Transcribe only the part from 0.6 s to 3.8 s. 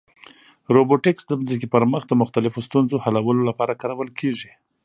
روبوټیکس د ځمکې پر مخ د مختلفو ستونزو حلولو لپاره